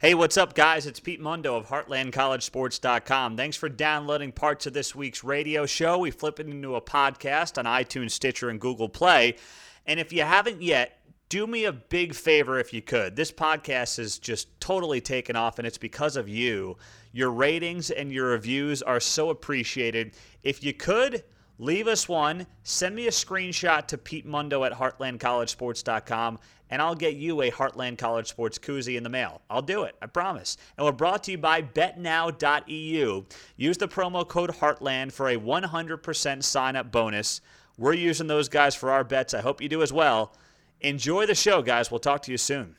Hey, 0.00 0.14
what's 0.14 0.36
up, 0.36 0.54
guys? 0.54 0.86
It's 0.86 1.00
Pete 1.00 1.20
Mundo 1.20 1.56
of 1.56 1.66
HeartlandCollegeSports.com. 1.66 3.36
Thanks 3.36 3.56
for 3.56 3.68
downloading 3.68 4.30
parts 4.30 4.64
of 4.66 4.72
this 4.72 4.94
week's 4.94 5.24
radio 5.24 5.66
show. 5.66 5.98
We 5.98 6.12
flip 6.12 6.38
it 6.38 6.46
into 6.46 6.76
a 6.76 6.80
podcast 6.80 7.58
on 7.58 7.64
iTunes, 7.64 8.12
Stitcher, 8.12 8.48
and 8.48 8.60
Google 8.60 8.88
Play. 8.88 9.34
And 9.86 9.98
if 9.98 10.12
you 10.12 10.22
haven't 10.22 10.62
yet, 10.62 11.00
do 11.28 11.48
me 11.48 11.64
a 11.64 11.72
big 11.72 12.14
favor 12.14 12.60
if 12.60 12.72
you 12.72 12.80
could. 12.80 13.16
This 13.16 13.32
podcast 13.32 13.96
has 13.96 14.20
just 14.20 14.60
totally 14.60 15.00
taken 15.00 15.34
off, 15.34 15.58
and 15.58 15.66
it's 15.66 15.78
because 15.78 16.16
of 16.16 16.28
you. 16.28 16.76
Your 17.10 17.32
ratings 17.32 17.90
and 17.90 18.12
your 18.12 18.28
reviews 18.28 18.82
are 18.82 19.00
so 19.00 19.30
appreciated. 19.30 20.14
If 20.44 20.62
you 20.62 20.74
could, 20.74 21.24
leave 21.58 21.86
us 21.88 22.08
one. 22.08 22.46
Send 22.62 22.94
me 22.94 23.06
a 23.06 23.10
screenshot 23.10 23.86
to 23.86 23.98
Pete 23.98 24.26
Mundo 24.26 24.64
at 24.64 24.72
HeartlandCollegeSports.com 24.72 26.38
and 26.70 26.82
I'll 26.82 26.94
get 26.94 27.14
you 27.14 27.42
a 27.42 27.50
Heartland 27.50 27.98
College 27.98 28.26
Sports 28.26 28.58
koozie 28.58 28.96
in 28.96 29.02
the 29.02 29.08
mail. 29.08 29.40
I'll 29.48 29.62
do 29.62 29.84
it, 29.84 29.94
I 30.02 30.06
promise. 30.06 30.56
And 30.76 30.84
we're 30.84 30.92
brought 30.92 31.24
to 31.24 31.32
you 31.32 31.38
by 31.38 31.62
BetNow.eu. 31.62 33.24
Use 33.56 33.78
the 33.78 33.88
promo 33.88 34.26
code 34.26 34.50
Heartland 34.50 35.12
for 35.12 35.28
a 35.28 35.36
100% 35.36 36.42
sign 36.42 36.76
up 36.76 36.92
bonus. 36.92 37.40
We're 37.78 37.94
using 37.94 38.26
those 38.26 38.48
guys 38.48 38.74
for 38.74 38.90
our 38.90 39.04
bets. 39.04 39.34
I 39.34 39.40
hope 39.40 39.60
you 39.60 39.68
do 39.68 39.82
as 39.82 39.92
well. 39.92 40.32
Enjoy 40.80 41.26
the 41.26 41.34
show, 41.34 41.62
guys. 41.62 41.90
We'll 41.90 42.00
talk 42.00 42.22
to 42.22 42.32
you 42.32 42.38
soon. 42.38 42.74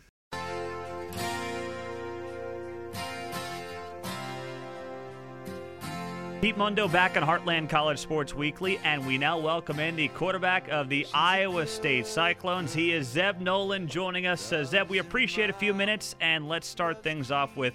Pete 6.41 6.55
Mundo 6.55 6.87
back 6.87 7.17
on 7.17 7.23
Heartland 7.23 7.69
College 7.69 7.99
Sports 7.99 8.33
Weekly, 8.33 8.79
and 8.85 9.05
we 9.05 9.17
now 9.17 9.37
welcome 9.37 9.77
in 9.77 9.97
the 9.97 10.07
quarterback 10.07 10.69
of 10.69 10.87
the 10.87 11.05
Iowa 11.13 11.67
State 11.67 12.07
Cyclones. 12.07 12.73
He 12.73 12.93
is 12.93 13.09
Zeb 13.09 13.41
Noland 13.41 13.89
joining 13.89 14.25
us. 14.25 14.53
Uh, 14.53 14.63
Zeb, 14.63 14.87
we 14.87 14.99
appreciate 14.99 15.49
a 15.49 15.53
few 15.53 15.73
minutes, 15.73 16.15
and 16.21 16.47
let's 16.47 16.65
start 16.65 17.03
things 17.03 17.29
off 17.29 17.57
with 17.57 17.73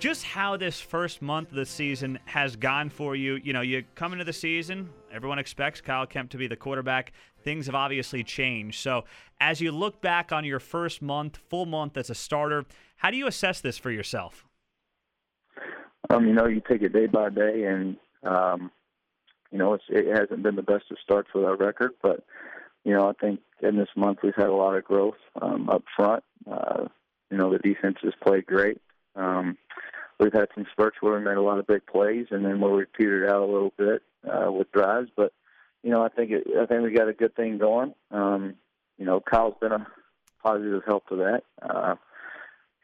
just 0.00 0.24
how 0.24 0.56
this 0.56 0.80
first 0.80 1.22
month 1.22 1.50
of 1.50 1.54
the 1.54 1.64
season 1.64 2.18
has 2.24 2.56
gone 2.56 2.90
for 2.90 3.14
you. 3.14 3.36
You 3.36 3.52
know, 3.52 3.60
you 3.60 3.84
come 3.94 4.12
into 4.12 4.24
the 4.24 4.32
season, 4.32 4.90
everyone 5.12 5.38
expects 5.38 5.80
Kyle 5.80 6.04
Kempt 6.04 6.32
to 6.32 6.38
be 6.38 6.48
the 6.48 6.56
quarterback. 6.56 7.12
Things 7.44 7.66
have 7.66 7.76
obviously 7.76 8.24
changed. 8.24 8.80
So, 8.80 9.04
as 9.40 9.60
you 9.60 9.70
look 9.70 10.00
back 10.00 10.32
on 10.32 10.44
your 10.44 10.58
first 10.58 11.02
month, 11.02 11.36
full 11.48 11.66
month 11.66 11.96
as 11.96 12.10
a 12.10 12.16
starter, 12.16 12.64
how 12.96 13.12
do 13.12 13.16
you 13.16 13.28
assess 13.28 13.60
this 13.60 13.78
for 13.78 13.92
yourself? 13.92 14.44
Um, 16.12 16.26
you 16.26 16.34
know, 16.34 16.46
you 16.46 16.60
take 16.60 16.82
it 16.82 16.92
day 16.92 17.06
by 17.06 17.30
day, 17.30 17.64
and 17.64 17.96
um, 18.22 18.70
you 19.50 19.58
know, 19.58 19.74
it's, 19.74 19.84
it 19.88 20.06
hasn't 20.14 20.42
been 20.42 20.56
the 20.56 20.62
best 20.62 20.84
of 20.90 20.98
starts 21.02 21.28
with 21.34 21.44
our 21.44 21.56
record, 21.56 21.92
but 22.02 22.24
you 22.84 22.94
know, 22.94 23.08
I 23.08 23.12
think 23.20 23.40
in 23.62 23.76
this 23.76 23.88
month 23.96 24.18
we've 24.22 24.34
had 24.34 24.48
a 24.48 24.54
lot 24.54 24.76
of 24.76 24.84
growth 24.84 25.16
um, 25.40 25.70
up 25.70 25.84
front. 25.96 26.24
Uh, 26.50 26.84
you 27.30 27.38
know, 27.38 27.50
the 27.50 27.58
defense 27.58 27.96
has 28.02 28.12
played 28.22 28.46
great. 28.46 28.80
Um, 29.14 29.56
we've 30.18 30.32
had 30.32 30.48
some 30.54 30.66
spurts 30.72 30.96
where 31.00 31.18
we 31.18 31.24
made 31.24 31.36
a 31.36 31.42
lot 31.42 31.58
of 31.58 31.66
big 31.66 31.86
plays, 31.86 32.26
and 32.30 32.44
then 32.44 32.60
where 32.60 32.72
we 32.72 32.84
petered 32.84 33.30
out 33.30 33.42
a 33.42 33.46
little 33.46 33.72
bit 33.78 34.02
uh, 34.28 34.50
with 34.50 34.70
drives. 34.72 35.10
But 35.16 35.32
you 35.82 35.90
know, 35.90 36.02
I 36.02 36.08
think 36.08 36.30
it, 36.30 36.46
I 36.60 36.66
think 36.66 36.82
we 36.82 36.92
got 36.92 37.08
a 37.08 37.14
good 37.14 37.34
thing 37.34 37.58
going. 37.58 37.94
Um, 38.10 38.54
you 38.98 39.06
know, 39.06 39.20
Kyle's 39.20 39.54
been 39.60 39.72
a 39.72 39.86
positive 40.42 40.82
help 40.86 41.08
to 41.08 41.16
that. 41.16 41.42
Uh, 41.62 41.94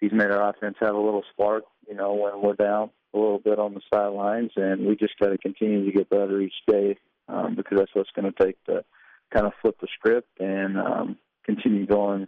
he's 0.01 0.13
made 0.13 0.31
our 0.31 0.51
offense 0.51 0.77
have 0.81 0.95
a 0.95 1.01
little 1.01 1.25
spark. 1.33 1.65
You 1.89 1.95
know, 1.95 2.15
when 2.15 2.43
we're 2.43 2.55
down, 2.55 2.91
a 3.15 3.19
little 3.19 3.39
bit 3.39 3.59
on 3.59 3.75
the 3.75 3.81
sidelines, 3.93 4.51
and 4.57 4.87
we 4.87 4.97
just 4.97 5.19
got 5.19 5.29
to 5.29 5.39
continue 5.39 5.85
to 5.85 5.93
get 5.93 6.11
better 6.11 6.41
each 6.41 6.55
day 6.67 6.97
um, 7.29 7.55
because 7.55 7.79
that's 7.79 7.95
what's 7.95 8.11
going 8.15 8.33
to 8.33 8.45
take 8.45 8.63
to 8.65 8.85
kind 9.33 9.47
of 9.47 9.53
flip 9.61 9.77
the 9.81 9.89
script 9.95 10.29
and 10.41 10.79
um, 10.79 11.17
continue 11.45 11.87
going 11.87 12.27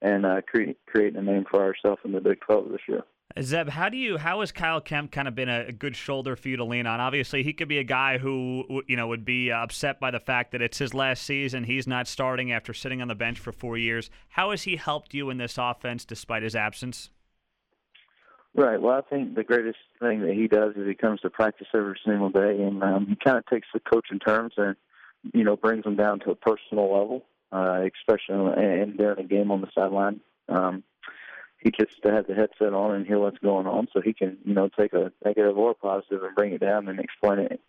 and 0.00 0.26
uh, 0.26 0.40
create, 0.42 0.78
creating 0.86 1.18
a 1.18 1.22
name 1.22 1.44
for 1.50 1.62
ourselves 1.62 2.00
in 2.04 2.12
the 2.12 2.20
Big 2.20 2.40
12 2.40 2.70
this 2.70 2.80
year. 2.88 3.02
Zeb, 3.40 3.68
how 3.70 3.88
do 3.88 3.96
you 3.96 4.18
how 4.18 4.40
has 4.40 4.52
Kyle 4.52 4.80
Kempt 4.80 5.12
kind 5.12 5.26
of 5.26 5.34
been 5.34 5.48
a, 5.48 5.72
good 5.72 5.96
shoulder 5.96 6.36
for 6.36 6.48
you 6.48 6.58
to 6.58 6.64
lean 6.64 6.86
on? 6.86 7.00
Obviously, 7.00 7.42
he 7.42 7.54
could 7.54 7.68
be 7.68 7.78
a 7.78 7.84
guy 7.84 8.18
who 8.18 8.82
you 8.86 8.96
know 8.96 9.06
would 9.06 9.24
be 9.24 9.50
upset 9.50 9.98
by 9.98 10.10
the 10.10 10.20
fact 10.20 10.52
that 10.52 10.60
it's 10.60 10.76
his 10.76 10.92
last 10.92 11.22
season. 11.22 11.64
He's 11.64 11.86
not 11.86 12.06
starting 12.06 12.52
after 12.52 12.74
sitting 12.74 13.00
on 13.00 13.08
the 13.08 13.14
bench 13.14 13.38
for 13.38 13.50
four 13.52 13.78
years. 13.78 14.10
How 14.28 14.50
has 14.50 14.64
he 14.64 14.76
helped 14.76 15.14
you 15.14 15.30
in 15.30 15.38
this 15.38 15.56
offense 15.56 16.04
despite 16.04 16.42
his 16.42 16.54
absence? 16.54 17.08
Right. 18.54 18.80
Well, 18.80 18.98
I 18.98 19.00
think 19.08 19.34
the 19.34 19.44
greatest 19.44 19.78
thing 19.98 20.20
that 20.20 20.34
he 20.34 20.46
does 20.46 20.74
is 20.76 20.86
he 20.86 20.94
comes 20.94 21.20
to 21.20 21.30
practice 21.30 21.68
every 21.74 21.98
single 22.04 22.28
day, 22.28 22.62
and 22.62 22.82
um, 22.82 23.06
he 23.06 23.16
kind 23.16 23.38
of 23.38 23.46
takes 23.46 23.68
the 23.72 23.80
coaching 23.80 24.18
terms 24.18 24.54
and 24.58 24.76
you 25.32 25.42
know 25.42 25.56
brings 25.56 25.84
them 25.84 25.96
down 25.96 26.20
to 26.20 26.30
a 26.30 26.34
personal 26.34 26.92
level, 26.92 27.24
uh, 27.50 27.80
especially 27.96 28.34
in 28.62 28.96
during 28.98 29.20
a 29.20 29.28
game 29.28 29.50
on 29.50 29.62
the 29.62 29.68
sideline. 29.74 30.20
Um, 30.50 30.82
he 31.62 31.70
to 31.70 32.12
have 32.12 32.26
the 32.26 32.34
headset 32.34 32.74
on 32.74 32.94
and 32.94 33.06
hear 33.06 33.18
what's 33.18 33.38
going 33.38 33.66
on, 33.66 33.88
so 33.92 34.00
he 34.00 34.12
can 34.12 34.36
you 34.44 34.52
know 34.52 34.68
take 34.68 34.92
a 34.92 35.12
negative 35.24 35.56
or 35.56 35.74
positive 35.74 36.22
and 36.22 36.34
bring 36.34 36.52
it 36.52 36.60
down 36.60 36.88
and 36.88 37.00
explain 37.00 37.38
it, 37.38 37.60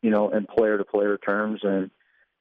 you 0.00 0.10
know, 0.10 0.30
in 0.30 0.46
player 0.46 0.76
to 0.76 0.84
player 0.84 1.18
terms. 1.18 1.60
And 1.62 1.90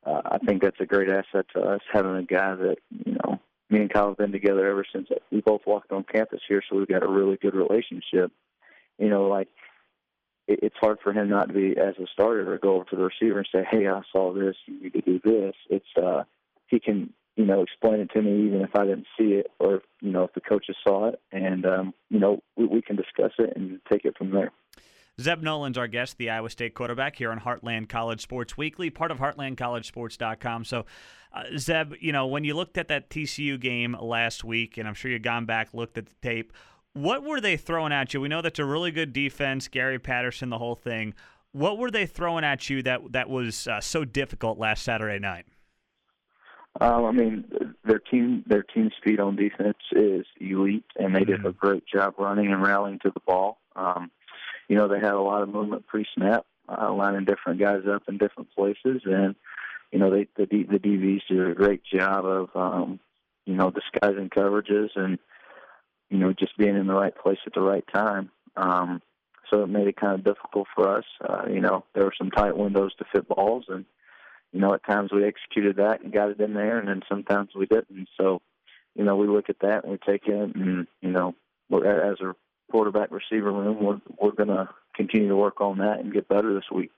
uh, 0.06 0.22
I 0.26 0.38
think 0.40 0.64
that's 0.64 0.80
a 0.80 0.86
great 0.86 1.10
asset 1.10 1.46
to 1.54 1.62
us 1.62 1.82
having 1.92 2.16
a 2.16 2.24
guy 2.24 2.56
that 2.56 2.78
you 3.06 3.14
know 3.14 3.40
me 3.72 3.80
and 3.80 3.92
Kyle 3.92 4.10
have 4.10 4.18
been 4.18 4.32
together 4.32 4.70
ever 4.70 4.86
since 4.92 5.08
we 5.32 5.42
both 5.42 5.62
walked 5.66 5.92
on 5.92 6.04
campus 6.04 6.42
here, 6.48 6.62
so 6.70 6.76
we've 6.76 6.88
got 6.88 7.04
a 7.04 7.08
really 7.08 7.38
good 7.38 7.56
relationship. 7.56 8.32
You 8.98 9.10
know, 9.10 9.28
like 9.28 9.48
it, 10.48 10.60
it's 10.62 10.76
hard 10.80 11.00
for 11.02 11.14
him 11.14 11.30
not 11.30 11.48
to 11.48 11.54
be 11.54 11.78
as 11.78 11.96
a 11.98 12.08
starter 12.12 12.52
to 12.52 12.62
go 12.62 12.76
over 12.76 12.86
to 12.86 12.96
the 12.96 13.04
receiver 13.04 13.40
and 13.40 13.48
say, 13.52 13.66
"Hey, 13.70 13.88
I 13.88 14.02
saw 14.12 14.34
this. 14.34 14.56
You 14.66 14.82
need 14.82 14.94
to 14.94 15.02
do 15.02 15.20
this." 15.24 15.56
It's 15.70 15.98
uh, 16.02 16.24
he 16.68 16.80
can 16.80 17.14
you 17.36 17.46
know 17.46 17.62
explain 17.62 18.02
it 18.02 18.12
to 18.12 18.22
me 18.22 18.48
even 18.48 18.62
if 18.62 18.76
I 18.76 18.86
didn't 18.86 19.08
see 19.18 19.34
it, 19.34 19.48
or 19.60 19.82
you 20.02 20.12
know 20.12 20.26
if 20.26 20.34
the 20.34 20.42
coaches 20.42 20.76
saw 20.86 21.08
it, 21.08 21.22
and 21.32 21.66
um, 21.66 21.94
you 22.10 22.20
know 22.20 22.44
we, 22.58 22.66
we 22.66 22.82
can 22.82 22.98
discuss 22.98 23.32
it 23.40 23.54
and 23.56 23.80
take 23.90 24.06
it 24.06 24.18
from 24.18 24.32
there. 24.32 24.52
Zeb 25.22 25.42
Noland's 25.42 25.78
our 25.78 25.88
guest, 25.88 26.18
the 26.18 26.30
Iowa 26.30 26.50
State 26.50 26.74
quarterback 26.74 27.16
here 27.16 27.32
on 27.32 27.40
Heartland 27.40 27.90
College 27.90 28.22
Sports 28.22 28.58
Weekly, 28.58 28.90
part 28.90 29.12
of 29.12 29.20
HeartlandCollegeSports.com. 29.20 30.66
So, 30.66 30.86
uh, 31.34 31.44
Zeb, 31.58 31.94
you 32.00 32.12
know, 32.12 32.28
when 32.28 32.44
you 32.44 32.56
looked 32.56 32.78
at 32.78 32.88
that 32.90 33.10
TCU 33.10 33.60
game 33.60 33.96
last 34.00 34.44
week, 34.44 34.78
and 34.78 34.88
I'm 34.88 34.94
sure 34.94 35.12
you've 35.12 35.22
gone 35.22 35.46
back, 35.46 35.74
looked 35.74 35.98
at 35.98 36.08
the 36.08 36.16
tape, 36.22 36.52
what 36.94 37.24
were 37.24 37.40
they 37.40 37.56
throwing 37.56 37.94
at 37.94 38.14
you? 38.14 38.22
We 38.22 38.28
know 38.28 38.42
that's 38.42 38.60
a 38.60 38.66
really 38.66 38.92
good 38.92 39.14
defense, 39.14 39.68
Gary 39.68 40.00
Patterson, 40.00 40.50
the 40.50 40.58
whole 40.58 40.76
thing. 40.76 41.14
What 41.54 41.78
were 41.78 41.92
they 41.92 42.06
throwing 42.06 42.44
at 42.44 42.70
you 42.70 42.82
that 42.84 43.12
that 43.12 43.30
was 43.30 43.68
uh, 43.68 43.82
so 43.82 44.06
difficult 44.06 44.58
last 44.58 44.84
Saturday 44.84 45.20
night? 45.20 45.46
Um, 46.80 47.06
I 47.06 47.12
mean, 47.12 47.46
their 47.84 48.00
team 48.00 48.44
their 48.48 48.64
team 48.64 48.92
speed 48.98 49.20
on 49.20 49.36
defense 49.36 49.78
is 49.92 50.26
elite, 50.40 50.86
and 50.98 51.14
they 51.14 51.22
mm-hmm. 51.22 51.44
did 51.44 51.46
a 51.46 51.52
great 51.52 51.84
job 51.86 52.16
running 52.18 52.52
and 52.52 52.62
rallying 52.62 53.00
to 53.00 53.12
the 53.14 53.20
ball. 53.26 53.60
Um, 53.76 54.12
you 54.72 54.78
know, 54.78 54.88
they 54.88 55.02
had 55.02 55.16
a 55.16 55.20
lot 55.20 55.42
of 55.42 55.50
movement 55.50 55.86
pre-snap, 55.86 56.46
uh, 56.70 56.94
lining 56.94 57.26
different 57.26 57.60
guys 57.60 57.82
up 57.94 58.04
in 58.08 58.18
different 58.18 58.50
places, 58.56 59.02
and 59.04 59.36
you 59.92 60.00
know, 60.00 60.10
they 60.10 60.28
the 60.38 60.46
the 60.46 60.80
DBs 60.80 61.28
did 61.28 61.46
a 61.46 61.54
great 61.54 61.84
job 61.84 62.24
of 62.24 62.50
um, 62.56 62.98
you 63.46 63.54
know 63.54 63.70
disguising 63.70 64.30
coverages 64.30 64.88
and 64.96 65.20
you 66.10 66.20
know 66.20 66.32
just 66.32 66.58
being 66.58 66.78
in 66.78 66.88
the 66.88 66.94
right 66.94 67.14
place 67.14 67.40
at 67.46 67.54
the 67.54 67.60
right 67.60 67.84
time. 67.94 68.32
Um, 68.56 69.02
so 69.50 69.64
it 69.64 69.68
made 69.68 69.90
it 69.90 69.98
kind 69.98 70.14
of 70.14 70.24
difficult 70.24 70.70
for 70.74 71.00
us. 71.00 71.06
Uh, 71.20 71.48
you 71.50 71.60
know, 71.60 71.84
there 71.94 72.06
were 72.06 72.14
some 72.18 72.32
tight 72.32 72.56
windows 72.56 72.94
to 72.96 73.06
fit 73.12 73.28
balls, 73.28 73.66
and 73.68 73.84
you 74.54 74.62
know, 74.62 74.74
at 74.74 74.86
times 74.86 75.12
we 75.12 75.26
executed 75.26 75.76
that 75.76 76.02
and 76.02 76.14
got 76.14 76.30
it 76.30 76.40
in 76.40 76.54
there, 76.54 76.80
and 76.80 76.88
then 76.88 77.02
sometimes 77.10 77.50
we 77.54 77.66
didn't. 77.66 78.08
So, 78.18 78.42
you 78.96 79.04
know, 79.04 79.18
we 79.18 79.28
look 79.28 79.50
at 79.50 79.60
that 79.64 79.84
and 79.84 79.92
we 79.92 79.98
take 79.98 80.28
it, 80.28 80.56
and 80.56 80.88
you 81.02 81.12
know, 81.12 81.36
as 81.74 82.22
a 82.22 82.36
quarterback 82.72 83.10
receiver 83.12 83.52
room. 83.52 83.84
We're 83.84 84.02
we're 84.20 84.32
going 84.32 84.50
to 84.50 84.70
continue 84.96 85.30
to 85.30 85.36
work 85.36 85.62
on 85.62 85.78
that 85.80 86.00
and 86.00 86.14
get 86.14 86.28
better 86.28 86.54
this 86.54 86.70
week. 86.74 86.92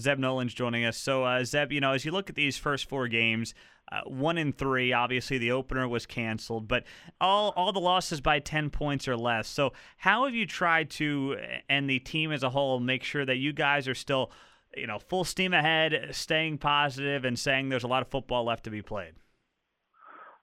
Zeb 0.00 0.18
Noland's 0.18 0.54
joining 0.54 0.84
us. 0.84 0.96
So, 0.96 1.24
uh, 1.24 1.44
Zeb, 1.44 1.72
you 1.72 1.80
know, 1.80 1.92
as 1.92 2.04
you 2.04 2.12
look 2.12 2.30
at 2.30 2.36
these 2.36 2.56
first 2.56 2.88
four 2.88 3.08
games, 3.08 3.52
uh, 3.90 4.02
one 4.06 4.38
in 4.38 4.52
three, 4.52 4.92
obviously 4.92 5.38
the 5.38 5.50
opener 5.50 5.88
was 5.88 6.06
canceled, 6.06 6.68
but 6.68 6.84
all 7.20 7.52
all 7.56 7.72
the 7.72 7.80
losses 7.80 8.20
by 8.20 8.38
ten 8.38 8.70
points 8.70 9.08
or 9.08 9.16
less. 9.16 9.48
So, 9.48 9.72
how 9.96 10.24
have 10.24 10.34
you 10.34 10.46
tried 10.46 10.90
to, 10.90 11.36
and 11.68 11.88
the 11.90 11.98
team 11.98 12.30
as 12.30 12.42
a 12.42 12.50
whole, 12.50 12.78
make 12.80 13.02
sure 13.02 13.24
that 13.24 13.36
you 13.36 13.52
guys 13.52 13.88
are 13.88 13.94
still, 13.94 14.30
you 14.76 14.86
know, 14.86 14.98
full 14.98 15.24
steam 15.24 15.52
ahead, 15.52 16.10
staying 16.12 16.58
positive, 16.58 17.24
and 17.24 17.38
saying 17.38 17.68
there's 17.68 17.84
a 17.84 17.88
lot 17.88 18.02
of 18.02 18.08
football 18.08 18.44
left 18.44 18.64
to 18.64 18.70
be 18.70 18.82
played? 18.82 19.14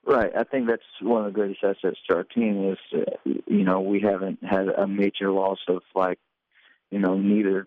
Right. 0.06 0.30
I 0.36 0.44
think 0.44 0.68
that's 0.68 0.82
one 1.02 1.26
of 1.26 1.32
the 1.32 1.36
greatest 1.36 1.64
assets 1.64 1.98
to 2.08 2.16
our 2.16 2.22
team 2.22 2.70
is, 2.70 2.78
uh, 2.94 3.30
you 3.46 3.64
know, 3.64 3.80
we 3.80 4.00
haven't 4.00 4.38
had 4.44 4.68
a 4.68 4.86
major 4.86 5.32
loss 5.32 5.58
of 5.68 5.82
like, 5.96 6.20
you 6.90 7.00
know, 7.00 7.16
neither 7.18 7.66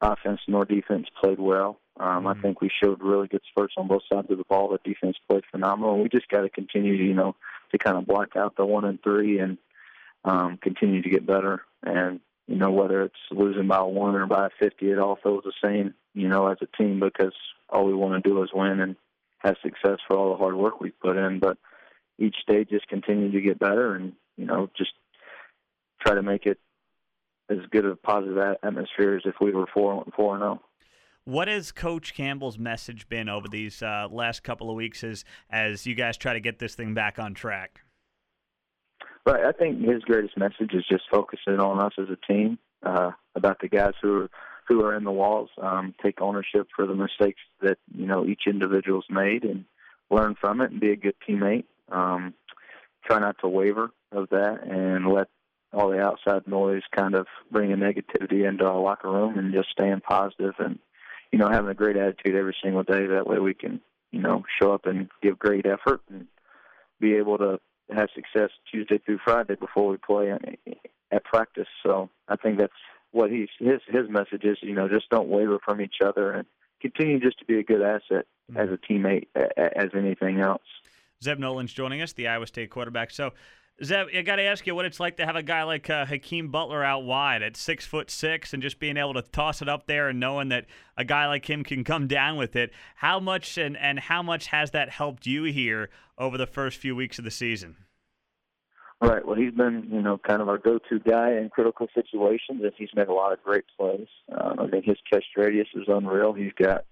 offense 0.00 0.40
nor 0.48 0.64
defense 0.64 1.06
played 1.22 1.38
well. 1.38 1.78
Um, 1.98 2.06
mm-hmm. 2.06 2.26
I 2.26 2.34
think 2.40 2.60
we 2.60 2.70
showed 2.82 3.00
really 3.00 3.28
good 3.28 3.42
spurts 3.48 3.74
on 3.76 3.86
both 3.86 4.02
sides 4.12 4.28
of 4.28 4.38
the 4.38 4.44
ball. 4.44 4.68
The 4.70 4.90
defense 4.90 5.16
played 5.28 5.44
phenomenal. 5.52 6.02
We 6.02 6.08
just 6.08 6.28
got 6.28 6.40
to 6.40 6.48
continue, 6.48 6.94
you 6.94 7.14
know, 7.14 7.36
to 7.70 7.78
kind 7.78 7.96
of 7.96 8.06
block 8.06 8.34
out 8.36 8.56
the 8.56 8.66
one 8.66 8.84
and 8.84 9.00
three 9.00 9.38
and 9.38 9.58
um, 10.24 10.58
continue 10.60 11.02
to 11.02 11.10
get 11.10 11.26
better. 11.26 11.62
And 11.84 12.20
you 12.48 12.56
know, 12.56 12.70
whether 12.70 13.02
it's 13.02 13.14
losing 13.30 13.68
by 13.68 13.82
one 13.82 14.14
or 14.14 14.26
by 14.26 14.48
50, 14.58 14.90
it 14.90 14.98
all 14.98 15.18
feels 15.22 15.44
the 15.44 15.52
same, 15.62 15.94
you 16.14 16.28
know, 16.28 16.48
as 16.48 16.56
a 16.62 16.76
team 16.76 16.98
because 16.98 17.34
all 17.68 17.84
we 17.84 17.92
want 17.94 18.22
to 18.22 18.28
do 18.28 18.42
is 18.42 18.48
win 18.54 18.80
and 18.80 18.96
have 19.38 19.56
success 19.62 19.98
for 20.06 20.16
all 20.16 20.30
the 20.30 20.38
hard 20.38 20.54
work 20.54 20.80
we've 20.80 20.98
put 21.00 21.16
in. 21.16 21.38
But 21.38 21.58
each 22.18 22.36
day 22.46 22.64
just 22.64 22.88
continue 22.88 23.30
to 23.30 23.40
get 23.40 23.58
better 23.58 23.94
and, 23.94 24.12
you 24.36 24.46
know, 24.46 24.68
just 24.76 24.90
try 26.00 26.14
to 26.14 26.22
make 26.22 26.46
it 26.46 26.58
as 27.50 27.58
good 27.70 27.84
of 27.84 27.92
a 27.92 27.96
positive 27.96 28.38
atmosphere 28.62 29.16
as 29.16 29.22
if 29.24 29.34
we 29.40 29.52
were 29.52 29.66
four 29.72 30.04
four 30.14 30.34
and 30.34 30.42
zero. 30.42 30.60
Oh. 30.60 30.64
What 31.24 31.48
has 31.48 31.72
Coach 31.72 32.14
Campbell's 32.14 32.58
message 32.58 33.08
been 33.08 33.28
over 33.28 33.48
these 33.48 33.82
uh, 33.82 34.08
last 34.10 34.42
couple 34.42 34.70
of 34.70 34.76
weeks 34.76 35.04
as 35.04 35.24
as 35.50 35.86
you 35.86 35.94
guys 35.94 36.16
try 36.16 36.32
to 36.32 36.40
get 36.40 36.58
this 36.58 36.74
thing 36.74 36.94
back 36.94 37.18
on 37.18 37.34
track? 37.34 37.80
Right, 39.26 39.44
I 39.44 39.52
think 39.52 39.80
his 39.86 40.02
greatest 40.04 40.38
message 40.38 40.72
is 40.72 40.86
just 40.90 41.04
focusing 41.10 41.60
on 41.60 41.80
us 41.80 41.92
as 41.98 42.06
a 42.08 42.32
team, 42.32 42.58
uh, 42.82 43.10
about 43.34 43.60
the 43.60 43.68
guys 43.68 43.92
who 44.00 44.22
are 44.22 44.30
who 44.68 44.84
are 44.84 44.94
in 44.94 45.04
the 45.04 45.10
walls, 45.10 45.48
um, 45.60 45.94
take 46.02 46.20
ownership 46.20 46.68
for 46.76 46.86
the 46.86 46.94
mistakes 46.94 47.40
that 47.62 47.78
you 47.96 48.06
know 48.06 48.26
each 48.26 48.42
individual's 48.46 49.06
made, 49.08 49.44
and 49.44 49.64
learn 50.10 50.36
from 50.38 50.60
it 50.60 50.70
and 50.70 50.80
be 50.80 50.92
a 50.92 50.96
good 50.96 51.14
teammate. 51.26 51.64
Um, 51.90 52.34
try 53.04 53.18
not 53.18 53.36
to 53.40 53.48
waver 53.48 53.90
of 54.12 54.28
that, 54.30 54.62
and 54.64 55.08
let 55.08 55.28
all 55.72 55.90
the 55.90 56.00
outside 56.00 56.46
noise 56.46 56.82
kind 56.94 57.14
of 57.14 57.26
bring 57.50 57.72
a 57.72 57.76
negativity 57.76 58.46
into 58.46 58.66
our 58.66 58.80
locker 58.80 59.10
room, 59.10 59.38
and 59.38 59.54
just 59.54 59.70
staying 59.70 60.00
positive 60.00 60.54
and 60.58 60.78
you 61.32 61.38
know 61.38 61.48
having 61.48 61.70
a 61.70 61.74
great 61.74 61.96
attitude 61.96 62.36
every 62.36 62.56
single 62.62 62.82
day. 62.82 63.06
That 63.06 63.26
way 63.26 63.38
we 63.38 63.54
can 63.54 63.80
you 64.12 64.20
know 64.20 64.44
show 64.60 64.72
up 64.72 64.86
and 64.86 65.08
give 65.22 65.38
great 65.38 65.66
effort 65.66 66.02
and 66.10 66.26
be 67.00 67.14
able 67.14 67.38
to 67.38 67.58
have 67.90 68.08
success 68.14 68.50
Tuesday 68.70 68.98
through 68.98 69.18
Friday 69.24 69.54
before 69.54 69.88
we 69.88 69.96
play 69.96 70.30
at 71.10 71.24
practice. 71.24 71.68
So 71.82 72.10
I 72.28 72.36
think 72.36 72.58
that's 72.58 72.72
what 73.12 73.30
he's 73.30 73.48
his 73.58 73.80
his 73.88 74.08
message 74.08 74.44
is. 74.44 74.58
You 74.62 74.74
know, 74.74 74.88
just 74.88 75.08
don't 75.10 75.28
waver 75.28 75.58
from 75.64 75.80
each 75.80 75.96
other 76.04 76.32
and 76.32 76.46
continue 76.80 77.20
just 77.20 77.38
to 77.40 77.44
be 77.44 77.58
a 77.58 77.62
good 77.62 77.82
asset 77.82 78.26
mm-hmm. 78.50 78.56
as 78.56 78.68
a 78.70 78.78
teammate 78.78 79.26
as 79.56 79.90
anything 79.94 80.40
else. 80.40 80.62
Zeb 81.22 81.38
Noland's 81.38 81.72
joining 81.72 82.00
us, 82.00 82.12
the 82.12 82.28
Iowa 82.28 82.46
State 82.46 82.70
quarterback. 82.70 83.10
So. 83.10 83.32
Zeb, 83.84 84.08
I 84.12 84.22
got 84.22 84.36
to 84.36 84.42
ask 84.42 84.66
you 84.66 84.74
what 84.74 84.86
it's 84.86 84.98
like 84.98 85.18
to 85.18 85.24
have 85.24 85.36
a 85.36 85.42
guy 85.42 85.62
like 85.62 85.88
uh, 85.88 86.04
Hakeem 86.04 86.48
Butler 86.48 86.82
out 86.82 87.04
wide 87.04 87.44
at 87.44 87.56
six 87.56 87.86
foot 87.86 88.10
six, 88.10 88.52
and 88.52 88.60
just 88.60 88.80
being 88.80 88.96
able 88.96 89.14
to 89.14 89.22
toss 89.22 89.62
it 89.62 89.68
up 89.68 89.86
there, 89.86 90.08
and 90.08 90.18
knowing 90.18 90.48
that 90.48 90.66
a 90.96 91.04
guy 91.04 91.28
like 91.28 91.48
him 91.48 91.62
can 91.62 91.84
come 91.84 92.08
down 92.08 92.36
with 92.36 92.56
it. 92.56 92.72
How 92.96 93.20
much 93.20 93.56
and 93.56 93.76
and 93.76 94.00
how 94.00 94.20
much 94.20 94.48
has 94.48 94.72
that 94.72 94.90
helped 94.90 95.26
you 95.26 95.44
here 95.44 95.90
over 96.18 96.36
the 96.36 96.46
first 96.46 96.78
few 96.78 96.96
weeks 96.96 97.20
of 97.20 97.24
the 97.24 97.30
season? 97.30 97.76
Right. 99.00 99.24
Well, 99.24 99.36
he's 99.36 99.52
been, 99.52 99.88
you 99.92 100.02
know, 100.02 100.18
kind 100.18 100.42
of 100.42 100.48
our 100.48 100.58
go-to 100.58 100.98
guy 100.98 101.34
in 101.34 101.50
critical 101.50 101.86
situations, 101.94 102.62
and 102.62 102.72
he's 102.76 102.88
made 102.96 103.06
a 103.06 103.12
lot 103.12 103.32
of 103.32 103.42
great 103.44 103.64
plays. 103.78 104.08
Um, 104.36 104.58
I 104.58 104.66
think 104.68 104.86
his 104.86 104.98
catch 105.08 105.24
radius 105.36 105.68
is 105.74 105.84
unreal. 105.86 106.32
He's 106.32 106.52
got, 106.52 106.84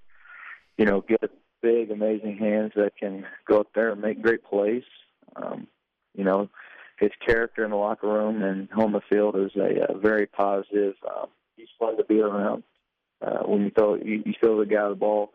you 0.78 0.84
know, 0.84 1.00
good, 1.00 1.30
big, 1.62 1.90
amazing 1.90 2.36
hands 2.36 2.72
that 2.76 2.96
can 2.96 3.24
go 3.48 3.58
up 3.58 3.68
there 3.74 3.90
and 3.90 4.00
make 4.00 4.22
great 4.22 4.44
plays. 4.44 4.84
Um, 5.34 5.66
you 6.14 6.22
know, 6.22 6.48
his 7.00 7.10
character 7.26 7.64
in 7.64 7.70
the 7.70 7.76
locker 7.76 8.06
room 8.06 8.40
and 8.40 8.70
home 8.70 8.92
the 8.92 9.00
field 9.10 9.34
is 9.36 9.50
a, 9.56 9.92
a 9.92 9.98
very 9.98 10.26
positive. 10.26 10.94
Uh, 11.04 11.26
he's 11.56 11.68
fun 11.76 11.96
to 11.96 12.04
be 12.04 12.20
around. 12.20 12.62
Uh, 13.20 13.40
when 13.46 13.62
you 13.62 13.70
throw, 13.76 13.96
you, 13.96 14.22
you 14.24 14.32
throw 14.40 14.60
the 14.60 14.66
guy 14.66 14.88
the 14.88 14.94
ball 14.94 15.32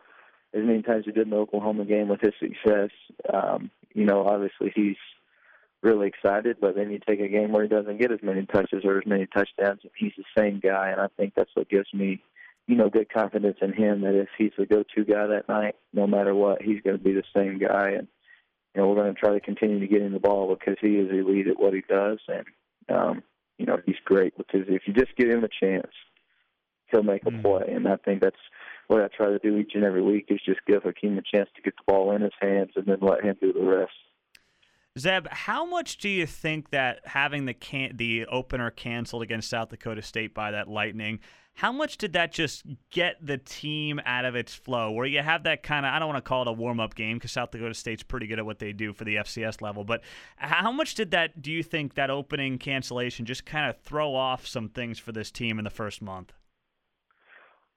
as 0.53 0.63
many 0.63 0.81
times 0.81 1.03
he 1.05 1.11
did 1.11 1.23
in 1.23 1.31
the 1.31 1.35
Oklahoma 1.35 1.83
game 1.83 2.07
with 2.07 2.21
his 2.21 2.33
success. 2.39 2.91
Um, 3.31 3.71
you 3.93 4.05
know, 4.05 4.25
obviously 4.25 4.71
he's 4.73 4.95
really 5.81 6.07
excited. 6.07 6.57
But 6.59 6.75
then 6.75 6.91
you 6.91 6.99
take 6.99 7.19
a 7.19 7.27
game 7.27 7.51
where 7.51 7.63
he 7.63 7.69
doesn't 7.69 7.99
get 7.99 8.11
as 8.11 8.19
many 8.21 8.45
touches 8.45 8.83
or 8.83 8.97
as 8.97 9.05
many 9.05 9.27
touchdowns, 9.27 9.81
and 9.83 9.91
he's 9.97 10.13
the 10.17 10.23
same 10.37 10.59
guy. 10.59 10.89
And 10.89 11.01
I 11.01 11.07
think 11.17 11.33
that's 11.35 11.51
what 11.55 11.69
gives 11.69 11.93
me, 11.93 12.21
you 12.67 12.75
know, 12.75 12.89
good 12.89 13.11
confidence 13.11 13.57
in 13.61 13.73
him 13.73 14.01
that 14.01 14.19
if 14.19 14.29
he's 14.37 14.51
the 14.57 14.65
go-to 14.65 15.03
guy 15.03 15.27
that 15.27 15.49
night, 15.49 15.75
no 15.93 16.07
matter 16.07 16.35
what, 16.35 16.61
he's 16.61 16.81
going 16.81 16.97
to 16.97 17.03
be 17.03 17.13
the 17.13 17.23
same 17.35 17.59
guy. 17.59 17.91
And 17.91 18.07
you 18.75 18.81
know, 18.81 18.87
we're 18.87 18.95
going 18.95 19.13
to 19.13 19.19
try 19.19 19.33
to 19.33 19.39
continue 19.39 19.79
to 19.79 19.87
get 19.87 20.01
him 20.01 20.13
the 20.13 20.19
ball 20.19 20.55
because 20.55 20.77
he 20.79 20.95
is 20.95 21.11
elite 21.11 21.47
at 21.47 21.59
what 21.59 21.73
he 21.73 21.81
does, 21.89 22.19
and 22.27 22.45
um, 22.89 23.23
you 23.57 23.65
know, 23.65 23.77
he's 23.85 23.95
great 24.05 24.35
because 24.37 24.61
if 24.67 24.83
you 24.87 24.93
just 24.93 25.15
give 25.17 25.29
him 25.29 25.43
a 25.43 25.49
chance, 25.63 25.91
he'll 26.87 27.03
make 27.03 27.25
a 27.25 27.31
mm. 27.31 27.41
play. 27.41 27.73
And 27.73 27.87
I 27.87 27.97
think 27.97 28.21
that's 28.21 28.35
what 28.87 29.01
I 29.01 29.07
try 29.07 29.27
to 29.27 29.39
do 29.39 29.57
each 29.57 29.73
and 29.75 29.83
every 29.83 30.01
week 30.01 30.25
is 30.29 30.41
just 30.45 30.65
give 30.67 30.83
Hakeem 30.83 31.17
a 31.17 31.21
chance 31.21 31.49
to 31.55 31.61
get 31.61 31.75
the 31.75 31.91
ball 31.91 32.11
in 32.11 32.21
his 32.21 32.33
hands 32.41 32.71
and 32.75 32.85
then 32.85 32.97
let 33.01 33.23
him 33.23 33.35
do 33.39 33.53
the 33.53 33.63
rest. 33.63 33.91
Zeb, 34.99 35.27
how 35.29 35.65
much 35.65 35.97
do 35.97 36.09
you 36.09 36.25
think 36.25 36.71
that 36.71 36.99
having 37.05 37.45
the 37.45 37.53
can- 37.53 37.95
the 37.95 38.25
opener 38.25 38.69
canceled 38.69 39.23
against 39.23 39.49
South 39.49 39.69
Dakota 39.69 40.01
State 40.01 40.33
by 40.33 40.51
that 40.51 40.67
Lightning, 40.67 41.19
how 41.55 41.71
much 41.71 41.97
did 41.97 42.13
that 42.13 42.31
just 42.31 42.65
get 42.89 43.15
the 43.25 43.37
team 43.37 44.01
out 44.05 44.25
of 44.25 44.35
its 44.35 44.53
flow? 44.53 44.91
Where 44.91 45.05
you 45.05 45.21
have 45.21 45.43
that 45.43 45.63
kind 45.63 45.85
of, 45.85 45.93
I 45.93 45.99
don't 45.99 46.09
want 46.09 46.23
to 46.23 46.27
call 46.27 46.41
it 46.41 46.47
a 46.47 46.53
warm 46.53 46.79
up 46.79 46.95
game 46.95 47.17
because 47.17 47.31
South 47.31 47.51
Dakota 47.51 47.73
State's 47.73 48.03
pretty 48.03 48.27
good 48.27 48.39
at 48.39 48.45
what 48.45 48.59
they 48.59 48.73
do 48.73 48.93
for 48.93 49.05
the 49.05 49.15
FCS 49.17 49.61
level, 49.61 49.83
but 49.83 50.01
how 50.37 50.71
much 50.71 50.95
did 50.95 51.11
that, 51.11 51.41
do 51.41 51.51
you 51.51 51.63
think, 51.63 51.95
that 51.95 52.09
opening 52.09 52.57
cancellation 52.57 53.25
just 53.25 53.45
kind 53.45 53.69
of 53.69 53.77
throw 53.81 54.13
off 54.13 54.45
some 54.45 54.69
things 54.69 54.99
for 54.99 55.11
this 55.11 55.31
team 55.31 55.57
in 55.57 55.63
the 55.63 55.69
first 55.69 56.01
month? 56.01 56.33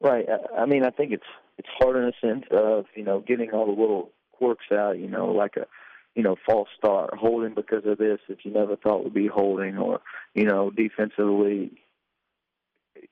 Right. 0.01 0.27
I 0.57 0.67
mean, 0.67 0.85
I 0.85 0.91
think 0.91 1.13
it's 1.13 1.25
it's 1.57 1.69
hard 1.79 1.97
in 1.97 2.05
a 2.05 2.13
sense 2.21 2.45
of 2.51 2.87
you 2.95 3.05
know 3.05 3.21
getting 3.21 3.51
all 3.53 3.65
the 3.65 3.81
little 3.81 4.11
quirks 4.33 4.67
out. 4.73 4.99
You 4.99 5.09
know, 5.09 5.29
like 5.29 5.57
a 5.57 5.67
you 6.15 6.23
know, 6.23 6.37
false 6.47 6.69
start, 6.77 7.15
holding 7.15 7.55
because 7.55 7.85
of 7.85 7.99
this 7.99 8.21
that 8.29 8.45
you 8.45 8.53
never 8.53 8.77
thought 8.77 9.03
would 9.03 9.15
be 9.15 9.27
holding, 9.27 9.77
or 9.77 10.01
you 10.35 10.45
know, 10.45 10.71
defensively, 10.71 11.73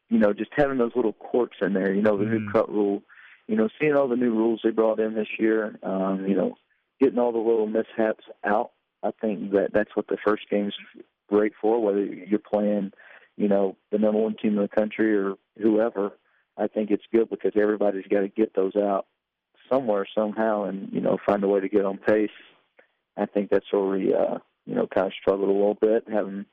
you 0.09 0.19
know, 0.19 0.33
just 0.33 0.51
having 0.57 0.79
those 0.79 0.93
little 0.95 1.13
quirks 1.13 1.57
in 1.61 1.73
there. 1.73 1.93
You 1.93 2.03
know, 2.03 2.17
the 2.17 2.25
mm-hmm. 2.25 2.47
new 2.47 2.53
cut 2.53 2.71
rule. 2.71 3.03
You 3.49 3.57
know, 3.57 3.69
seeing 3.81 3.95
all 3.95 4.09
the 4.09 4.17
new 4.17 4.33
rules 4.33 4.61
they 4.63 4.71
brought 4.71 5.01
in 5.01 5.15
this 5.15 5.29
year. 5.39 5.79
Um, 5.83 6.27
you 6.29 6.37
know, 6.37 6.55
getting 7.01 7.19
all 7.19 7.33
the 7.33 7.39
little 7.39 7.67
mishaps 7.67 8.25
out. 8.45 8.71
I 9.03 9.11
think 9.21 9.51
that 9.51 9.71
that's 9.73 9.97
what 9.97 10.07
the 10.07 10.17
first 10.25 10.45
game's 10.49 10.75
great 11.29 11.53
for. 11.61 11.83
Whether 11.83 12.05
you're 12.05 12.39
playing, 12.39 12.93
you 13.37 13.49
know, 13.49 13.77
the 13.91 13.99
number 13.99 14.21
one 14.21 14.37
team 14.41 14.57
in 14.57 14.63
the 14.63 14.69
country 14.69 15.17
or 15.17 15.35
whoever, 15.61 16.13
I 16.57 16.69
think 16.69 16.93
it's 16.93 17.03
good 17.13 17.29
because 17.31 17.53
everybody's 17.57 18.07
got 18.07 18.21
to 18.21 18.29
get 18.29 18.55
those 18.55 18.77
out 18.77 19.07
somewhere 19.69 20.07
somehow, 20.15 20.65
and 20.65 20.93
you 20.93 21.01
know, 21.01 21.19
find 21.27 21.43
a 21.43 21.49
way 21.49 21.59
to 21.59 21.69
get 21.69 21.85
on 21.85 21.99
pace 21.99 22.31
I 23.17 23.27
think 23.27 23.51
that's 23.51 23.71
where 23.71 23.83
we, 23.83 24.15
uh, 24.15 24.39
you 24.67 24.75
know, 24.75 24.87
kind 24.87 25.07
of 25.07 25.13
struggled 25.21 25.49
a 25.49 25.53
little 25.53 25.75
bit, 25.75 26.05
having 26.11 26.47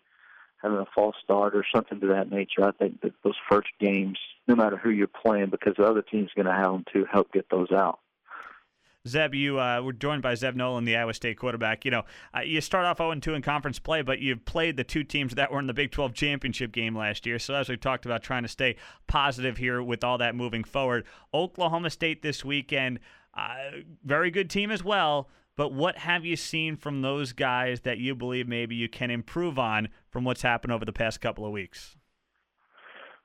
having 0.61 0.77
a 0.77 0.85
false 0.93 1.15
start 1.23 1.55
or 1.55 1.65
something 1.73 1.99
to 2.01 2.07
that 2.07 2.29
nature. 2.29 2.63
I 2.63 2.71
think 2.71 3.01
that 3.01 3.13
those 3.23 3.37
first 3.49 3.69
games, 3.79 4.17
no 4.47 4.55
matter 4.55 4.75
who 4.77 4.89
you're 4.89 5.07
playing, 5.07 5.49
because 5.49 5.75
the 5.77 5.85
other 5.85 6.01
team's 6.01 6.31
going 6.35 6.47
to 6.47 6.53
have 6.53 6.71
them 6.71 6.85
to 6.93 7.05
help 7.05 7.31
get 7.31 7.49
those 7.49 7.71
out. 7.71 7.99
Zeb, 9.07 9.33
you 9.33 9.59
uh, 9.59 9.81
were 9.81 9.93
joined 9.93 10.21
by 10.21 10.35
Zeb 10.35 10.55
Noland, 10.55 10.85
the 10.85 10.97
Iowa 10.97 11.13
State 11.13 11.37
quarterback. 11.37 11.85
You 11.85 11.91
know, 11.91 12.03
uh, 12.35 12.41
you 12.41 12.59
start 12.59 12.85
off 12.85 12.97
0 12.97 13.15
2 13.15 13.33
in 13.33 13.41
conference 13.41 13.79
play, 13.79 14.01
but 14.01 14.19
you've 14.19 14.43
played 14.43 14.75
the 14.75 14.83
two 14.83 15.05
teams 15.05 15.35
that 15.35 15.51
were 15.51 15.59
in 15.59 15.67
the 15.67 15.73
Big 15.73 15.91
12 15.91 16.13
championship 16.13 16.73
game 16.73 16.97
last 16.97 17.25
year. 17.25 17.39
So, 17.39 17.53
as 17.53 17.69
we 17.69 17.77
talked 17.77 18.05
about, 18.05 18.23
trying 18.23 18.43
to 18.43 18.49
stay 18.49 18.75
positive 19.07 19.57
here 19.57 19.81
with 19.81 20.03
all 20.03 20.17
that 20.17 20.35
moving 20.35 20.65
forward. 20.65 21.05
Oklahoma 21.33 21.89
State 21.89 22.21
this 22.21 22.43
weekend, 22.43 22.99
uh, 23.33 23.55
very 24.03 24.31
good 24.31 24.49
team 24.49 24.69
as 24.69 24.83
well. 24.83 25.29
But 25.59 25.73
what 25.73 25.97
have 25.97 26.23
you 26.23 26.37
seen 26.37 26.77
from 26.77 27.01
those 27.01 27.33
guys 27.33 27.81
that 27.81 27.97
you 27.97 28.15
believe 28.15 28.47
maybe 28.47 28.75
you 28.75 28.87
can 28.87 29.11
improve 29.11 29.59
on 29.59 29.89
from 30.09 30.23
what's 30.23 30.41
happened 30.41 30.71
over 30.71 30.85
the 30.85 30.93
past 30.93 31.19
couple 31.19 31.45
of 31.45 31.51
weeks? 31.51 31.97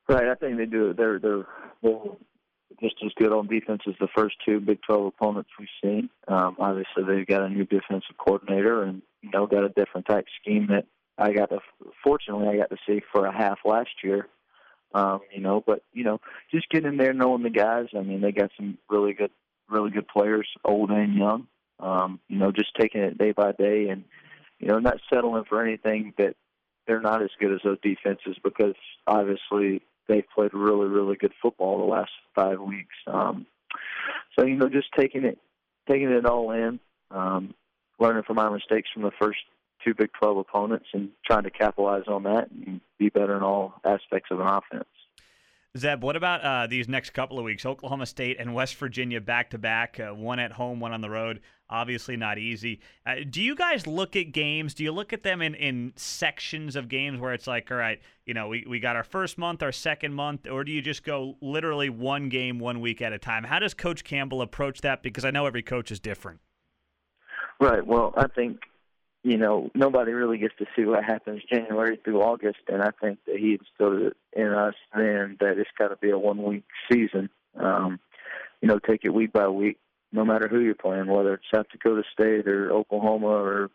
Right, 0.08 0.26
I 0.26 0.34
think 0.34 0.56
they 0.56 0.66
do. 0.66 0.92
They're 0.94 1.20
they're, 1.20 1.46
they're 1.80 1.92
just 2.80 2.96
as 3.06 3.12
good 3.16 3.30
on 3.30 3.46
defense 3.46 3.82
as 3.86 3.94
the 4.00 4.08
first 4.16 4.34
two 4.44 4.58
Big 4.58 4.80
12 4.82 5.06
opponents 5.16 5.50
we've 5.60 5.68
seen. 5.80 6.10
Um, 6.26 6.56
obviously, 6.58 7.04
they've 7.06 7.24
got 7.24 7.42
a 7.42 7.48
new 7.48 7.66
defensive 7.66 8.16
coordinator 8.18 8.82
and 8.82 9.02
you 9.22 9.30
know 9.30 9.46
got 9.46 9.62
a 9.62 9.68
different 9.68 10.08
type 10.08 10.26
scheme 10.42 10.66
that 10.70 10.86
I 11.16 11.32
got 11.32 11.50
to. 11.50 11.60
Fortunately, 12.02 12.48
I 12.48 12.56
got 12.56 12.70
to 12.70 12.78
see 12.84 13.00
for 13.12 13.26
a 13.26 13.32
half 13.32 13.60
last 13.64 13.90
year. 14.02 14.26
Um, 14.92 15.20
you 15.32 15.40
know, 15.40 15.62
but 15.64 15.84
you 15.92 16.02
know, 16.02 16.20
just 16.50 16.68
getting 16.68 16.88
in 16.88 16.96
there, 16.96 17.12
knowing 17.12 17.44
the 17.44 17.50
guys. 17.50 17.86
I 17.96 18.00
mean, 18.00 18.22
they 18.22 18.32
got 18.32 18.50
some 18.56 18.76
really 18.90 19.12
good, 19.12 19.30
really 19.70 19.92
good 19.92 20.08
players, 20.08 20.48
old 20.64 20.90
and 20.90 21.14
young. 21.14 21.46
Um, 21.80 22.20
you 22.28 22.38
know, 22.38 22.52
just 22.52 22.74
taking 22.78 23.02
it 23.02 23.18
day 23.18 23.32
by 23.32 23.52
day 23.52 23.88
and, 23.88 24.04
you 24.58 24.68
know, 24.68 24.78
not 24.78 24.98
settling 25.12 25.44
for 25.48 25.62
anything 25.62 26.14
that 26.18 26.36
they're 26.86 27.00
not 27.00 27.22
as 27.22 27.30
good 27.40 27.52
as 27.52 27.60
those 27.64 27.78
defenses 27.82 28.36
because 28.42 28.74
obviously 29.06 29.82
they've 30.08 30.28
played 30.34 30.54
really, 30.54 30.86
really 30.86 31.16
good 31.16 31.32
football 31.42 31.78
the 31.78 31.84
last 31.84 32.10
five 32.34 32.60
weeks. 32.60 32.94
Um, 33.06 33.46
so, 34.38 34.44
you 34.44 34.56
know, 34.56 34.68
just 34.68 34.88
taking 34.96 35.24
it, 35.24 35.38
taking 35.88 36.10
it 36.10 36.26
all 36.26 36.50
in, 36.52 36.78
um, 37.10 37.54
learning 37.98 38.24
from 38.24 38.38
our 38.38 38.50
mistakes 38.50 38.88
from 38.92 39.02
the 39.02 39.12
first 39.20 39.38
two 39.84 39.94
Big 39.94 40.10
12 40.18 40.38
opponents 40.38 40.86
and 40.92 41.10
trying 41.26 41.44
to 41.44 41.50
capitalize 41.50 42.04
on 42.08 42.22
that 42.24 42.50
and 42.50 42.80
be 42.98 43.08
better 43.08 43.36
in 43.36 43.42
all 43.42 43.74
aspects 43.84 44.30
of 44.30 44.40
an 44.40 44.46
offense. 44.46 44.88
Zeb, 45.76 46.04
what 46.04 46.14
about 46.14 46.40
uh, 46.42 46.66
these 46.68 46.88
next 46.88 47.10
couple 47.10 47.36
of 47.36 47.44
weeks? 47.44 47.66
Oklahoma 47.66 48.06
State 48.06 48.36
and 48.38 48.54
West 48.54 48.76
Virginia 48.76 49.20
back 49.20 49.50
to 49.50 49.58
back, 49.58 49.98
one 49.98 50.38
at 50.38 50.52
home, 50.52 50.78
one 50.78 50.92
on 50.92 51.00
the 51.00 51.10
road. 51.10 51.40
Obviously, 51.68 52.16
not 52.16 52.38
easy. 52.38 52.80
Uh, 53.04 53.16
do 53.28 53.42
you 53.42 53.56
guys 53.56 53.84
look 53.84 54.14
at 54.14 54.30
games? 54.30 54.74
Do 54.74 54.84
you 54.84 54.92
look 54.92 55.12
at 55.12 55.24
them 55.24 55.42
in, 55.42 55.56
in 55.56 55.92
sections 55.96 56.76
of 56.76 56.88
games 56.88 57.18
where 57.18 57.32
it's 57.32 57.48
like, 57.48 57.72
all 57.72 57.76
right, 57.76 58.00
you 58.24 58.34
know, 58.34 58.46
we, 58.46 58.64
we 58.68 58.78
got 58.78 58.94
our 58.94 59.02
first 59.02 59.36
month, 59.36 59.64
our 59.64 59.72
second 59.72 60.14
month, 60.14 60.46
or 60.46 60.62
do 60.62 60.70
you 60.70 60.80
just 60.80 61.02
go 61.02 61.36
literally 61.40 61.88
one 61.88 62.28
game, 62.28 62.60
one 62.60 62.80
week 62.80 63.02
at 63.02 63.12
a 63.12 63.18
time? 63.18 63.42
How 63.42 63.58
does 63.58 63.74
Coach 63.74 64.04
Campbell 64.04 64.42
approach 64.42 64.82
that? 64.82 65.02
Because 65.02 65.24
I 65.24 65.32
know 65.32 65.46
every 65.46 65.62
coach 65.62 65.90
is 65.90 65.98
different. 65.98 66.38
Right. 67.58 67.84
Well, 67.84 68.14
I 68.16 68.28
think 68.28 68.60
you 69.24 69.38
know, 69.38 69.70
nobody 69.74 70.12
really 70.12 70.36
gets 70.36 70.54
to 70.58 70.66
see 70.76 70.84
what 70.84 71.02
happens 71.02 71.42
January 71.50 71.98
through 72.04 72.20
August, 72.20 72.58
and 72.68 72.82
I 72.82 72.90
think 73.00 73.18
that 73.26 73.38
he 73.38 73.58
instilled 73.58 74.02
it 74.02 74.16
in 74.34 74.48
us 74.48 74.74
then 74.94 75.38
that 75.40 75.58
it's 75.58 75.70
got 75.78 75.88
to 75.88 75.96
be 75.96 76.10
a 76.10 76.18
one 76.18 76.42
week 76.42 76.64
season. 76.92 77.30
Um, 77.58 77.98
you 78.60 78.68
know, 78.68 78.78
take 78.78 79.00
it 79.02 79.14
week 79.14 79.32
by 79.32 79.48
week, 79.48 79.78
no 80.12 80.26
matter 80.26 80.46
who 80.46 80.60
you're 80.60 80.74
playing, 80.74 81.06
whether 81.06 81.34
it's 81.34 81.44
South 81.52 81.66
Dakota 81.72 82.02
State 82.12 82.46
or 82.46 82.70
Oklahoma 82.70 83.28
or 83.28 83.70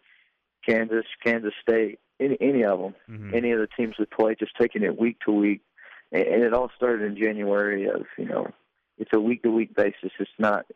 Kansas, 0.67 1.05
Kansas 1.25 1.53
State, 1.67 1.99
any 2.19 2.37
any 2.39 2.63
of 2.63 2.79
them, 2.79 2.95
mm-hmm. 3.09 3.33
any 3.33 3.51
of 3.51 3.59
the 3.59 3.67
teams 3.75 3.95
that 3.97 4.11
play, 4.11 4.35
just 4.39 4.53
taking 4.59 4.83
it 4.83 4.99
week 4.99 5.17
to 5.25 5.31
week, 5.31 5.61
and, 6.11 6.27
and 6.27 6.43
it 6.43 6.53
all 6.53 6.69
started 6.75 7.01
in 7.01 7.17
January. 7.17 7.89
Of 7.89 8.05
you 8.19 8.25
know, 8.25 8.51
it's 8.99 9.13
a 9.13 9.19
week 9.19 9.41
to 9.43 9.49
week 9.49 9.75
basis. 9.75 10.11
It's 10.19 10.29
not 10.37 10.67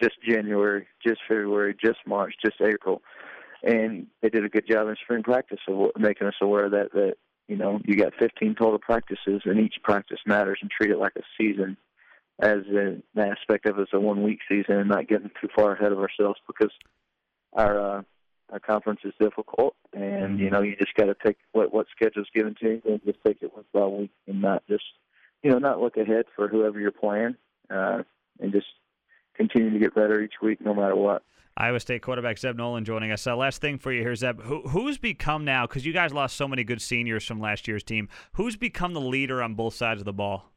just 0.00 0.14
January, 0.26 0.86
just 1.06 1.20
February, 1.28 1.76
just 1.78 1.98
March, 2.06 2.34
just 2.42 2.58
April 2.62 3.02
and 3.62 4.06
they 4.22 4.28
did 4.28 4.44
a 4.44 4.48
good 4.48 4.66
job 4.68 4.88
in 4.88 4.96
spring 5.02 5.22
practice 5.22 5.60
of 5.68 5.90
making 5.98 6.26
us 6.26 6.34
aware 6.40 6.68
that 6.68 6.92
that 6.92 7.14
you 7.48 7.56
know 7.56 7.80
you 7.84 7.96
got 7.96 8.12
15 8.18 8.54
total 8.54 8.78
practices 8.78 9.42
and 9.44 9.58
each 9.58 9.76
practice 9.82 10.18
matters 10.26 10.58
and 10.60 10.70
treat 10.70 10.90
it 10.90 10.98
like 10.98 11.16
a 11.16 11.22
season 11.36 11.76
as 12.40 12.58
an 12.68 13.02
aspect 13.16 13.66
of 13.66 13.78
it 13.78 13.82
as 13.82 13.88
a 13.92 14.00
one 14.00 14.22
week 14.22 14.38
season 14.48 14.76
and 14.76 14.88
not 14.88 15.08
getting 15.08 15.30
too 15.40 15.48
far 15.56 15.72
ahead 15.72 15.92
of 15.92 15.98
ourselves 15.98 16.38
because 16.46 16.72
our 17.54 17.98
uh, 17.98 18.02
our 18.52 18.60
conference 18.60 19.00
is 19.04 19.12
difficult 19.20 19.74
and 19.92 20.38
you 20.38 20.50
know 20.50 20.62
you 20.62 20.76
just 20.76 20.94
got 20.94 21.06
to 21.06 21.16
take 21.24 21.36
what 21.52 21.72
what 21.72 21.86
schedule's 21.94 22.28
given 22.34 22.54
to 22.60 22.66
you 22.66 22.82
and 22.86 23.00
just 23.04 23.18
take 23.26 23.38
it 23.42 23.54
week 23.56 23.66
by 23.72 23.84
week 23.84 24.10
and 24.26 24.40
not 24.40 24.62
just 24.68 24.84
you 25.42 25.50
know 25.50 25.58
not 25.58 25.80
look 25.80 25.96
ahead 25.96 26.24
for 26.36 26.48
whoever 26.48 26.78
you're 26.78 26.90
playing 26.90 27.34
uh, 27.70 28.02
and 28.40 28.52
just 28.52 28.66
continue 29.34 29.70
to 29.70 29.78
get 29.78 29.94
better 29.94 30.20
each 30.20 30.34
week 30.42 30.60
no 30.60 30.74
matter 30.74 30.96
what. 30.96 31.22
Iowa 31.58 31.80
State 31.80 32.02
quarterback 32.02 32.38
Zeb 32.38 32.56
Noland 32.56 32.86
joining 32.86 33.10
us. 33.10 33.26
Uh, 33.26 33.34
last 33.34 33.60
thing 33.60 33.78
for 33.78 33.92
you 33.92 34.00
here, 34.00 34.14
Zeb. 34.14 34.40
Who, 34.42 34.62
who's 34.68 34.96
become 34.96 35.44
now, 35.44 35.66
because 35.66 35.84
you 35.84 35.92
guys 35.92 36.12
lost 36.12 36.36
so 36.36 36.46
many 36.46 36.62
good 36.62 36.80
seniors 36.80 37.24
from 37.24 37.40
last 37.40 37.66
year's 37.66 37.82
team, 37.82 38.08
who's 38.34 38.56
become 38.56 38.94
the 38.94 39.00
leader 39.00 39.42
on 39.42 39.54
both 39.54 39.74
sides 39.74 40.00
of 40.00 40.04
the 40.04 40.12
ball? 40.12 40.52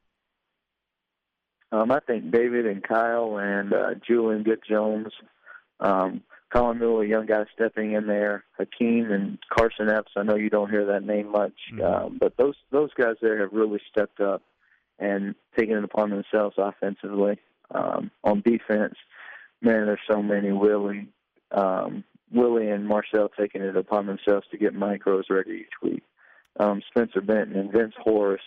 Um, 1.71 1.91
I 1.91 2.01
think 2.01 2.31
David 2.31 2.67
and 2.67 2.83
Kyle 2.83 3.37
and 3.37 3.73
uh, 3.73 3.95
Julian 4.05 4.43
Good 4.43 4.59
Jones, 4.69 5.11
um, 5.79 6.21
Colin 6.53 6.77
Miller, 6.77 7.03
a 7.03 7.07
young 7.07 7.25
guy 7.25 7.45
stepping 7.55 7.93
in 7.93 8.05
there, 8.05 8.43
Hakeem 8.59 9.09
and 9.11 9.39
Carson 9.51 9.89
Epps. 9.89 10.11
I 10.15 10.23
know 10.23 10.35
you 10.35 10.51
don't 10.51 10.69
hear 10.69 10.85
that 10.85 11.03
name 11.03 11.31
much, 11.31 11.55
mm-hmm. 11.73 11.81
um, 11.81 12.17
but 12.19 12.37
those 12.37 12.55
those 12.71 12.91
guys 12.93 13.15
there 13.21 13.39
have 13.39 13.53
really 13.53 13.79
stepped 13.89 14.19
up 14.19 14.43
and 14.99 15.33
taken 15.57 15.77
it 15.77 15.83
upon 15.83 16.11
themselves 16.11 16.55
offensively. 16.59 17.39
Um, 17.73 18.11
on 18.25 18.41
defense, 18.41 18.95
man, 19.61 19.85
there's 19.85 19.99
so 20.09 20.21
many. 20.21 20.51
Willie, 20.51 21.07
um, 21.51 22.03
Willie 22.31 22.69
and 22.69 22.87
Marcel 22.87 23.29
taking 23.37 23.61
it 23.61 23.75
upon 23.75 24.07
themselves 24.07 24.47
to 24.51 24.57
get 24.57 24.75
micros 24.75 25.29
ready 25.29 25.65
each 25.65 25.81
week. 25.81 26.03
Um, 26.59 26.81
Spencer 26.89 27.21
Benton 27.21 27.57
and 27.57 27.71
Vince 27.71 27.93
Horace, 27.97 28.41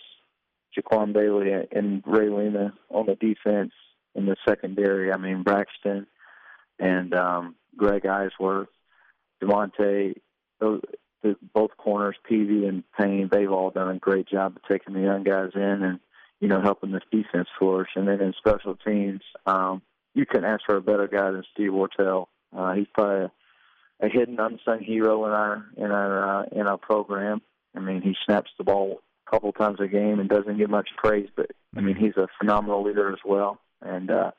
Jaquan 0.76 1.12
Bailey 1.12 1.52
and 1.73 2.02
Ray 2.06 2.28
Lima 2.28 2.73
on 2.90 3.06
the 3.06 3.14
defense 3.14 3.73
in 4.14 4.26
the 4.26 4.37
secondary. 4.47 5.12
I 5.12 5.16
mean 5.16 5.42
Braxton 5.42 6.06
and 6.78 7.14
um, 7.14 7.54
Greg 7.76 8.02
Eisworth, 8.02 8.68
Devontae, 9.42 10.16
both 11.54 11.71
corners, 11.78 12.16
Peavy 12.28 12.66
and 12.66 12.83
Payne, 12.99 13.28
they've 13.30 13.50
all 13.50 13.71
done 13.71 13.97
a 13.97 13.99
great 13.99 14.28
job 14.28 14.56
of 14.56 14.62
taking 14.71 14.94
the 14.94 15.00
young 15.00 15.23
guys 15.23 15.50
in 15.54 15.61
and 15.61 16.00
you 16.40 16.49
know 16.49 16.61
helping 16.61 16.92
this 16.92 17.02
defense 17.11 17.49
flourish. 17.59 17.90
And 17.94 18.06
then 18.09 18.21
in 18.21 18.35
special 18.38 18.76
teams, 18.76 19.23
um, 19.47 19.83
you 20.14 20.26
couldn't 20.26 20.44
ask 20.44 20.62
for 20.64 20.76
a 20.76 20.83
better 20.83 21.09
guy 21.09 21.30
than 21.30 21.44
Steve 21.52 21.71
Wirtel. 21.71 22.26
Uh, 22.56 22.73
he's 22.75 22.87
probably 22.94 23.26
a, 24.00 24.06
a 24.06 24.09
hidden 24.09 24.38
unsung 24.38 24.80
hero 24.80 25.26
in 25.26 25.33
our 25.33 25.66
in 25.76 25.90
our 25.90 26.42
uh, 26.42 26.47
in 26.52 26.66
our 26.66 26.78
program. 26.78 27.42
I 27.76 27.80
mean, 27.80 28.00
he 28.02 28.14
snaps 28.25 28.50
the 28.56 28.64
ball 28.64 29.00
a 29.26 29.30
couple 29.30 29.52
times 29.52 29.80
a 29.80 29.88
game 29.88 30.21
and 30.21 30.28
doesn't 30.28 30.59
get 30.59 30.71
much 30.71 30.90
praise, 30.97 31.28
but 31.35 31.50
I 31.76 31.80
mean, 31.80 31.97
he's 31.97 32.16
a 32.16 32.28
phenomenal 32.38 32.85
leader 32.85 33.12
as 33.12 33.18
well. 33.25 33.59
And 33.83 34.11
uh, 34.11 34.30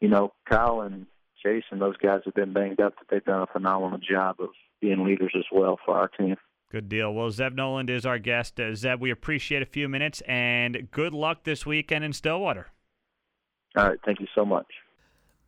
you 0.00 0.08
know, 0.08 0.32
Kyle 0.48 0.82
and 0.82 1.06
Jason, 1.42 1.78
those 1.78 1.96
guys 1.96 2.20
have 2.24 2.34
been 2.34 2.52
banged 2.52 2.80
up, 2.80 2.94
but 2.98 3.08
they've 3.10 3.24
done 3.24 3.42
a 3.42 3.46
phenomenal 3.46 3.98
job 3.98 4.36
of 4.38 4.50
being 4.80 5.04
leaders 5.04 5.32
as 5.36 5.44
well 5.52 5.78
for 5.84 5.96
our 5.96 6.08
team. 6.08 6.36
Good 6.70 6.88
deal. 6.88 7.14
Well, 7.14 7.30
Zeb 7.30 7.54
Noland 7.54 7.88
is 7.88 8.04
our 8.04 8.18
guest. 8.18 8.58
Uh, 8.58 8.74
Zeb, 8.74 9.00
we 9.00 9.10
appreciate 9.10 9.62
a 9.62 9.66
few 9.66 9.88
minutes 9.88 10.22
and 10.26 10.88
good 10.90 11.14
luck 11.14 11.44
this 11.44 11.64
weekend 11.64 12.04
in 12.04 12.12
Stillwater. 12.12 12.66
All 13.76 13.88
right. 13.88 13.98
Thank 14.04 14.20
you 14.20 14.26
so 14.34 14.44
much. 14.44 14.66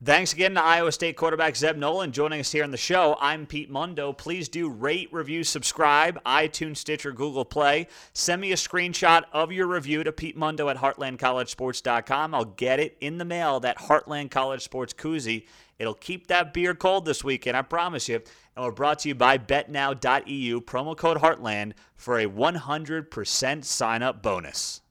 Thanks 0.05 0.35
again 0.35 0.55
to 0.57 0.63
Iowa 0.63 0.93
State 0.93 1.17
quarterback 1.17 1.57
Zeb 1.57 1.79
Noland 1.79 2.13
joining 2.13 2.39
us 2.39 2.53
here 2.53 2.65
on 2.65 2.71
the 2.71 2.77
show. 2.77 3.17
I'm 3.19 3.47
Pete 3.47 3.71
Mundo. 3.71 4.13
Please 4.13 4.47
do 4.47 4.69
rate, 4.69 5.11
review, 5.11 5.43
subscribe, 5.43 6.23
iTunes, 6.25 6.77
Stitcher, 6.77 7.13
Google 7.13 7.47
Play. 7.47 7.89
Send 8.13 8.43
me 8.43 8.53
a 8.53 8.57
screenshot 8.57 9.23
of 9.33 9.53
your 9.53 9.67
review 9.67 10.05
to 10.05 10.13
Pete 10.13 10.37
Mundo 10.37 10.69
at 10.69 10.77
heartlandcollegesports.com. 10.77 12.35
I'll 12.35 12.45
get 12.45 12.79
it 12.79 12.99
in 13.01 13.17
the 13.17 13.25
mail, 13.25 13.59
that 13.61 13.79
Heartland 13.79 14.31
College 14.31 14.61
Sports 14.61 14.93
koozie. 14.93 15.47
It'll 15.79 15.95
keep 15.95 16.27
that 16.27 16.53
beer 16.53 16.75
cold 16.75 17.07
this 17.07 17.25
weekend, 17.25 17.57
I 17.57 17.63
promise 17.63 18.07
you. 18.07 18.17
And 18.55 18.65
we're 18.67 18.73
brought 18.73 18.99
to 19.01 19.09
you 19.09 19.15
by 19.15 19.39
betnow.eu, 19.39 20.61
promo 20.61 20.95
code 20.95 21.19
Heartland 21.19 21.73
for 21.95 22.19
a 22.19 22.27
100% 22.27 23.65
sign 23.65 24.03
up 24.03 24.23
bonus. 24.23 24.83